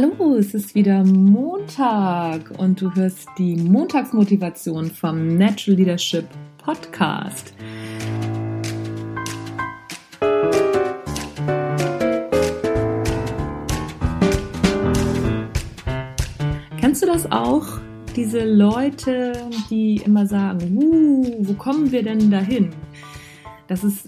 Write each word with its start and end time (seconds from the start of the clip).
Hallo, 0.00 0.36
es 0.36 0.54
ist 0.54 0.76
wieder 0.76 1.02
Montag 1.02 2.52
und 2.56 2.80
du 2.80 2.94
hörst 2.94 3.28
die 3.36 3.56
Montagsmotivation 3.56 4.92
vom 4.92 5.36
Natural 5.36 5.76
Leadership 5.76 6.24
Podcast. 6.56 7.52
Kennst 16.78 17.02
du 17.02 17.06
das 17.08 17.32
auch? 17.32 17.66
Diese 18.14 18.44
Leute, 18.44 19.32
die 19.68 19.96
immer 20.04 20.28
sagen, 20.28 20.78
uh, 20.80 21.24
wo 21.40 21.54
kommen 21.54 21.90
wir 21.90 22.04
denn 22.04 22.30
dahin? 22.30 22.70
Das 23.66 23.82
ist 23.82 24.06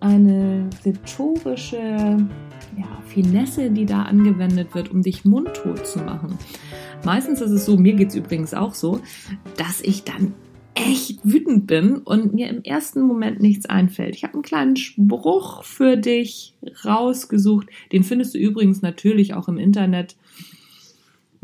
eine 0.00 0.70
rhetorische 0.82 2.16
ja, 2.78 3.02
Finesse, 3.06 3.70
die 3.70 3.86
da 3.86 4.02
angewendet 4.02 4.74
wird, 4.74 4.90
um 4.90 5.02
dich 5.02 5.24
mundtot 5.24 5.86
zu 5.86 6.00
machen. 6.00 6.38
Meistens 7.04 7.40
ist 7.40 7.50
es 7.50 7.66
so, 7.66 7.76
mir 7.76 7.94
geht 7.94 8.08
es 8.08 8.14
übrigens 8.14 8.54
auch 8.54 8.74
so, 8.74 9.00
dass 9.56 9.80
ich 9.80 10.04
dann 10.04 10.34
echt 10.74 11.20
wütend 11.22 11.66
bin 11.66 11.98
und 11.98 12.34
mir 12.34 12.48
im 12.48 12.62
ersten 12.62 13.02
Moment 13.02 13.40
nichts 13.40 13.66
einfällt. 13.66 14.16
Ich 14.16 14.24
habe 14.24 14.34
einen 14.34 14.42
kleinen 14.42 14.76
Spruch 14.76 15.62
für 15.62 15.96
dich 15.96 16.54
rausgesucht. 16.84 17.68
Den 17.92 18.02
findest 18.02 18.34
du 18.34 18.38
übrigens 18.38 18.82
natürlich 18.82 19.34
auch 19.34 19.48
im 19.48 19.58
Internet 19.58 20.16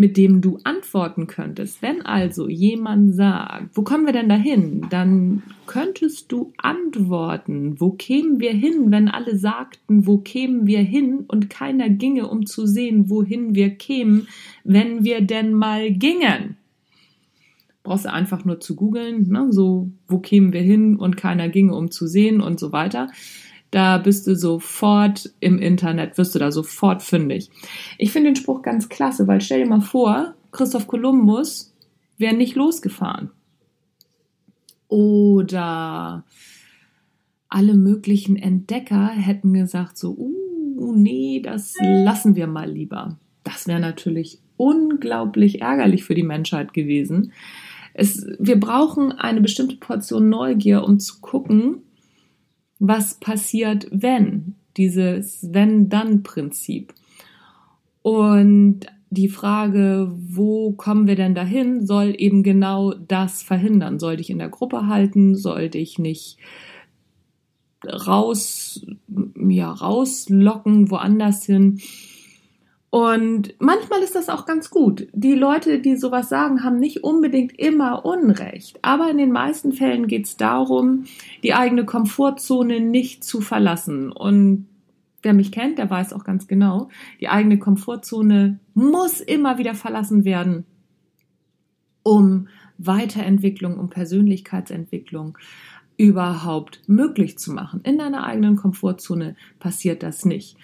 mit 0.01 0.17
dem 0.17 0.41
du 0.41 0.59
antworten 0.65 1.27
könntest. 1.27 1.83
Wenn 1.83 2.01
also 2.01 2.49
jemand 2.49 3.15
sagt, 3.15 3.77
wo 3.77 3.83
kommen 3.83 4.07
wir 4.07 4.15
denn 4.15 4.31
dahin? 4.31 4.87
Dann 4.89 5.43
könntest 5.67 6.33
du 6.33 6.55
antworten, 6.57 7.79
wo 7.79 7.91
kämen 7.91 8.41
wir 8.41 8.53
hin, 8.53 8.91
wenn 8.91 9.11
alle 9.11 9.37
sagten, 9.37 10.07
wo 10.07 10.17
kämen 10.17 10.67
wir 10.67 10.81
hin 10.81 11.27
und 11.29 11.51
keiner 11.51 11.91
ginge, 11.91 12.29
um 12.29 12.47
zu 12.47 12.67
sehen, 12.67 13.11
wohin 13.11 13.55
wir 13.55 13.69
kämen, 13.75 14.27
wenn 14.65 15.05
wir 15.05 15.21
denn 15.21 15.53
mal 15.53 15.93
gingen. 15.93 16.57
Brauchst 17.83 18.07
du 18.07 18.13
einfach 18.13 18.47
nur 18.47 18.59
zu 18.59 18.77
googeln, 18.77 19.29
ne? 19.29 19.49
so, 19.53 19.91
wo 20.09 20.19
kämen 20.19 20.55
wir 20.55 20.63
hin 20.63 20.97
und 20.97 21.19
keiner 21.19 21.51
ginge, 21.51 21.75
um 21.75 21.91
zu 21.91 22.07
sehen 22.07 22.41
und 22.41 22.59
so 22.59 22.73
weiter. 22.73 23.09
Da 23.71 23.99
bist 23.99 24.27
du 24.27 24.35
sofort 24.35 25.31
im 25.39 25.59
Internet, 25.59 26.19
wirst 26.19 26.35
du 26.35 26.39
da 26.39 26.51
sofort 26.51 27.03
fündig. 27.03 27.51
Ich 27.99 28.11
finde 28.11 28.31
den 28.31 28.37
Spruch 28.37 28.63
ganz 28.63 28.89
klasse, 28.89 29.29
weil 29.29 29.41
stell 29.41 29.63
dir 29.63 29.69
mal 29.69 29.81
vor, 29.81 30.35
Christoph 30.51 30.89
Kolumbus 30.89 31.73
wäre 32.19 32.35
nicht 32.35 32.57
losgefahren. 32.57 33.31
Oder 34.89 36.25
alle 37.49 37.75
möglichen 37.75 38.37
Entdecker 38.37 39.09
hätten 39.09 39.55
gesagt 39.55 39.97
so, 39.99 40.17
uh, 40.17 40.93
nee, 40.97 41.41
das 41.41 41.75
lassen 41.81 42.35
wir 42.35 42.49
mal 42.49 42.71
lieber. 42.71 43.19
Das 43.45 43.69
wäre 43.69 43.81
natürlich 43.81 44.41
unglaublich 44.57 45.63
ärgerlich 45.63 46.05
für 46.05 46.15
die 46.15 46.23
Menschheit 46.23 46.73
gewesen. 46.73 47.33
Es, 47.95 48.27
wir 48.39 48.59
brauchen 48.59 49.13
eine 49.13 49.41
bestimmte 49.41 49.77
Portion 49.77 50.29
Neugier, 50.29 50.85
um 50.85 51.01
zu 51.01 51.21
gucken, 51.21 51.83
was 52.81 53.15
passiert, 53.21 53.87
wenn, 53.93 54.57
dieses 54.77 55.47
Wenn-Dann-Prinzip. 55.53 56.93
Und 58.03 58.87
die 59.11 59.29
Frage, 59.29 60.13
wo 60.17 60.73
kommen 60.73 61.07
wir 61.07 61.17
denn 61.17 61.35
dahin, 61.35 61.87
soll 61.87 62.15
eben 62.17 62.43
genau 62.43 62.95
das 62.95 63.43
verhindern. 63.43 63.99
Soll 63.99 64.17
dich 64.17 64.31
in 64.31 64.39
der 64.39 64.49
Gruppe 64.49 64.87
halten, 64.87 65.37
soll 65.37 65.69
dich 65.69 65.99
nicht 65.99 66.39
raus, 67.85 68.85
ja, 69.37 69.71
rauslocken, 69.71 70.91
woanders 70.91 71.45
hin. 71.45 71.81
Und 72.91 73.55
manchmal 73.61 74.03
ist 74.03 74.17
das 74.17 74.29
auch 74.29 74.47
ganz 74.47 74.69
gut. 74.69 75.07
Die 75.13 75.35
Leute, 75.35 75.79
die 75.79 75.97
sowas 75.97 76.29
sagen, 76.29 76.65
haben 76.65 76.81
nicht 76.81 77.05
unbedingt 77.05 77.57
immer 77.57 78.05
Unrecht. 78.05 78.81
Aber 78.83 79.09
in 79.09 79.19
den 79.19 79.31
meisten 79.31 79.73
Fällen 79.73 80.09
geht 80.09 80.27
es 80.27 80.37
darum, 80.37 81.05
die 81.45 81.55
eigene 81.55 81.85
Komfortzone 81.85 82.81
nicht 82.81 83.23
zu 83.23 83.41
verlassen. 83.41 84.11
Und 84.11 84.67
wer 85.23 85.35
mich 85.35 85.53
kennt, 85.53 85.79
der 85.79 85.89
weiß 85.89 86.13
auch 86.13 86.25
ganz 86.25 86.49
genau, 86.49 86.89
die 87.21 87.29
eigene 87.29 87.61
Komfortzone 87.61 88.59
muss 88.75 89.21
immer 89.21 89.59
wieder 89.59 89.75
verlassen 89.75 90.25
werden, 90.25 90.65
um 92.03 92.49
Weiterentwicklung, 92.79 93.79
um 93.79 93.89
Persönlichkeitsentwicklung 93.89 95.39
überhaupt 95.97 96.81
möglich 96.89 97.39
zu 97.39 97.53
machen. 97.53 97.83
In 97.85 97.99
deiner 97.99 98.27
eigenen 98.27 98.57
Komfortzone 98.57 99.37
passiert 99.61 100.03
das 100.03 100.25
nicht. 100.25 100.57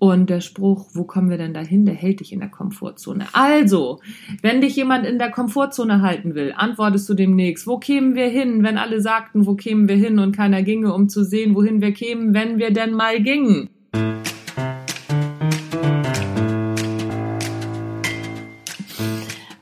Und 0.00 0.30
der 0.30 0.40
Spruch, 0.40 0.86
wo 0.92 1.02
kommen 1.02 1.28
wir 1.28 1.38
denn 1.38 1.52
dahin, 1.52 1.84
der 1.84 1.94
hält 1.96 2.20
dich 2.20 2.32
in 2.32 2.38
der 2.38 2.48
Komfortzone. 2.48 3.26
Also, 3.32 3.98
wenn 4.42 4.60
dich 4.60 4.76
jemand 4.76 5.04
in 5.04 5.18
der 5.18 5.32
Komfortzone 5.32 6.02
halten 6.02 6.36
will, 6.36 6.54
antwortest 6.56 7.08
du 7.08 7.14
demnächst, 7.14 7.66
wo 7.66 7.78
kämen 7.78 8.14
wir 8.14 8.28
hin, 8.28 8.62
wenn 8.62 8.78
alle 8.78 9.00
sagten, 9.00 9.44
wo 9.44 9.56
kämen 9.56 9.88
wir 9.88 9.96
hin 9.96 10.20
und 10.20 10.36
keiner 10.36 10.62
ginge, 10.62 10.94
um 10.94 11.08
zu 11.08 11.24
sehen, 11.24 11.56
wohin 11.56 11.80
wir 11.80 11.90
kämen, 11.90 12.32
wenn 12.32 12.58
wir 12.58 12.72
denn 12.72 12.92
mal 12.92 13.20
gingen. 13.20 13.70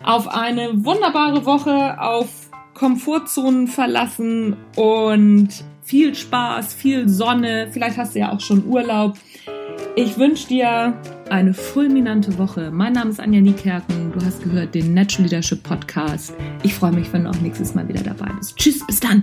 Auf 0.02 0.28
eine 0.28 0.84
wunderbare 0.84 1.46
Woche, 1.46 1.98
auf 1.98 2.50
Komfortzonen 2.74 3.68
verlassen 3.68 4.54
und 4.76 5.48
viel 5.82 6.14
Spaß, 6.14 6.74
viel 6.74 7.08
Sonne. 7.08 7.68
Vielleicht 7.72 7.96
hast 7.96 8.14
du 8.14 8.18
ja 8.18 8.32
auch 8.32 8.40
schon 8.40 8.66
Urlaub. 8.66 9.16
Ich 9.98 10.18
wünsche 10.18 10.46
dir 10.46 10.92
eine 11.30 11.54
fulminante 11.54 12.36
Woche. 12.36 12.70
Mein 12.70 12.92
Name 12.92 13.08
ist 13.08 13.18
Anja 13.18 13.40
Niekerken. 13.40 14.12
Du 14.12 14.22
hast 14.22 14.42
gehört 14.42 14.74
den 14.74 14.92
Natural 14.92 15.24
Leadership 15.24 15.62
Podcast. 15.62 16.34
Ich 16.62 16.74
freue 16.74 16.92
mich, 16.92 17.10
wenn 17.14 17.24
du 17.24 17.30
auch 17.30 17.40
nächstes 17.40 17.74
Mal 17.74 17.88
wieder 17.88 18.02
dabei 18.02 18.30
bist. 18.38 18.58
Tschüss, 18.58 18.86
bis 18.86 19.00
dann. 19.00 19.22